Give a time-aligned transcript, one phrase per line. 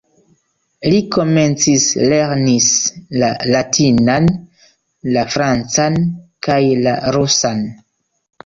[0.91, 2.55] Li komencis lerni
[3.23, 4.31] la latinan,
[5.19, 6.01] la francan
[6.49, 7.67] kaj la rusan.